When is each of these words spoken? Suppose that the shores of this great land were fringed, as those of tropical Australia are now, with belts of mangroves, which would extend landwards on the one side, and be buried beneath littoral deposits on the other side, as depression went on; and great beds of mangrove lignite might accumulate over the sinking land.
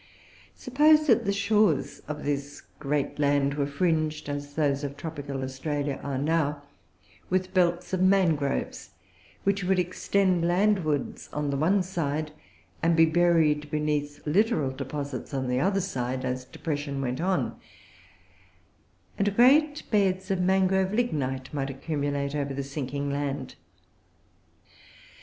Suppose 0.55 1.05
that 1.05 1.25
the 1.25 1.31
shores 1.31 1.99
of 2.07 2.25
this 2.25 2.61
great 2.79 3.19
land 3.19 3.53
were 3.53 3.67
fringed, 3.67 4.29
as 4.29 4.55
those 4.55 4.83
of 4.83 4.97
tropical 4.97 5.43
Australia 5.43 5.99
are 6.01 6.17
now, 6.17 6.63
with 7.29 7.53
belts 7.53 7.93
of 7.93 8.01
mangroves, 8.01 8.95
which 9.43 9.63
would 9.63 9.77
extend 9.77 10.43
landwards 10.47 11.29
on 11.31 11.51
the 11.51 11.55
one 11.55 11.83
side, 11.83 12.31
and 12.81 12.95
be 12.95 13.05
buried 13.05 13.69
beneath 13.69 14.25
littoral 14.25 14.71
deposits 14.71 15.35
on 15.35 15.47
the 15.47 15.59
other 15.59 15.81
side, 15.81 16.25
as 16.25 16.45
depression 16.45 16.99
went 16.99 17.21
on; 17.21 17.59
and 19.19 19.35
great 19.35 19.83
beds 19.91 20.31
of 20.31 20.41
mangrove 20.41 20.91
lignite 20.91 21.53
might 21.53 21.69
accumulate 21.69 22.33
over 22.33 22.55
the 22.55 22.63
sinking 22.63 23.11
land. 23.13 23.53